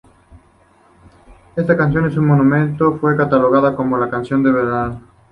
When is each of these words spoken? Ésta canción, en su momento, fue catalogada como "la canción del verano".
Ésta 1.55 1.77
canción, 1.77 2.05
en 2.05 2.11
su 2.11 2.23
momento, 2.23 2.97
fue 2.97 3.15
catalogada 3.15 3.75
como 3.75 3.99
"la 3.99 4.09
canción 4.09 4.41
del 4.41 4.53
verano". 4.53 5.01